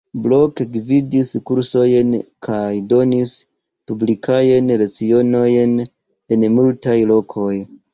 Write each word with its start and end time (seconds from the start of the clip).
Blok 0.21 0.61
gvidis 0.77 1.29
kursojn 1.49 2.15
kaj 2.49 2.63
donis 2.95 3.37
publikajn 3.93 4.75
lecionojn 4.85 5.81
en 5.85 6.53
multaj 6.61 7.03
lokoj. 7.17 7.53